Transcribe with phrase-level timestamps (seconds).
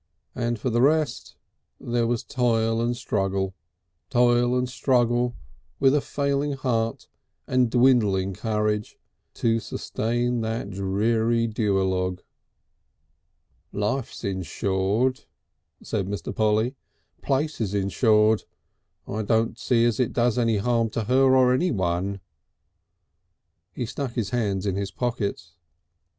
[0.33, 1.35] And for the rest
[1.79, 3.53] there was toil and struggle,
[4.09, 5.35] toil and struggle
[5.79, 7.07] with a failing heart
[7.45, 8.97] and dwindling courage,
[9.35, 12.21] to sustain that dreary duologue.
[13.71, 15.25] "Life's insured,"
[15.83, 16.35] said Mr.
[16.35, 16.73] Polly;
[17.21, 18.45] "place is insured.
[19.07, 22.21] I don't see it does any harm to her or anyone."
[23.71, 25.53] He stuck his hands in his pockets.